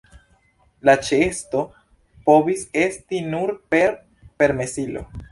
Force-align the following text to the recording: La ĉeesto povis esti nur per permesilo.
La 0.89 0.93
ĉeesto 1.07 1.59
povis 2.29 2.63
esti 2.85 3.19
nur 3.33 3.53
per 3.75 3.93
permesilo. 4.43 5.05